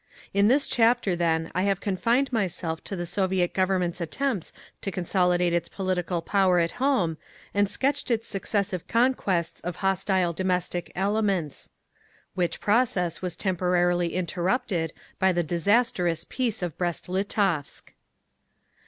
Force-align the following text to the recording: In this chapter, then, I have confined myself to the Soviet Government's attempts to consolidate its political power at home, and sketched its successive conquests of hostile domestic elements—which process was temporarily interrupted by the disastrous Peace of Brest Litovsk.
In 0.33 0.47
this 0.47 0.65
chapter, 0.65 1.15
then, 1.15 1.51
I 1.53 1.61
have 1.61 1.79
confined 1.79 2.33
myself 2.33 2.83
to 2.85 2.95
the 2.95 3.05
Soviet 3.05 3.53
Government's 3.53 4.01
attempts 4.01 4.51
to 4.81 4.89
consolidate 4.89 5.53
its 5.53 5.69
political 5.69 6.23
power 6.23 6.57
at 6.57 6.71
home, 6.81 7.19
and 7.53 7.69
sketched 7.69 8.09
its 8.09 8.27
successive 8.27 8.87
conquests 8.87 9.61
of 9.61 9.75
hostile 9.75 10.33
domestic 10.33 10.91
elements—which 10.95 12.59
process 12.59 13.21
was 13.21 13.35
temporarily 13.35 14.15
interrupted 14.15 14.91
by 15.19 15.31
the 15.31 15.43
disastrous 15.43 16.25
Peace 16.27 16.63
of 16.63 16.79
Brest 16.79 17.07
Litovsk. 17.07 17.93